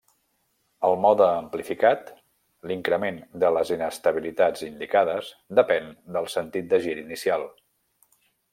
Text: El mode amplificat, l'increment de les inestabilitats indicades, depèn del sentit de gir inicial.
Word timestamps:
El 0.87 0.95
mode 1.01 1.27
amplificat, 1.41 2.09
l'increment 2.71 3.19
de 3.45 3.53
les 3.59 3.73
inestabilitats 3.75 4.65
indicades, 4.69 5.31
depèn 5.61 5.93
del 6.17 6.31
sentit 6.39 6.73
de 6.73 6.81
gir 6.89 6.97
inicial. 7.07 7.51